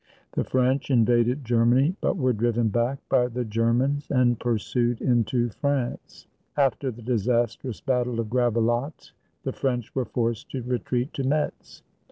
[0.31, 6.25] The French invaded Germany, but were driven back by the Germans and pursued into France.
[6.57, 9.11] After the disastrous battle of Gravelotte,
[9.43, 11.83] the French were forced to retreat to Metz.